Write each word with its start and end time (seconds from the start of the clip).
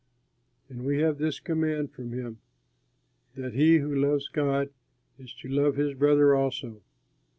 And 0.67 0.83
we 0.83 0.97
have 1.01 1.19
this 1.19 1.39
command 1.39 1.91
from 1.91 2.11
him, 2.11 2.39
that 3.35 3.53
he 3.53 3.77
who 3.77 3.93
loves 3.93 4.29
God 4.29 4.71
is 5.19 5.31
to 5.43 5.47
love 5.47 5.75
his 5.75 5.93
brother 5.93 6.33
also. 6.33 6.81